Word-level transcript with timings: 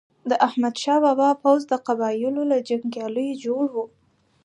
د 0.29 0.31
احمد 0.47 0.75
شاه 0.83 0.99
بابا 1.03 1.29
پوځ 1.41 1.61
د 1.67 1.73
قبایلو 1.87 2.41
له 2.51 2.57
جنګیالیو 2.67 3.39
جوړ 3.43 3.65
و. 3.73 3.77